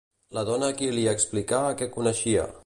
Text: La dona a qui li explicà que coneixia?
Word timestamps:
La 0.37 0.43
dona 0.47 0.69
a 0.73 0.75
qui 0.79 0.89
li 0.95 1.03
explicà 1.13 1.61
que 1.83 1.93
coneixia? 1.99 2.49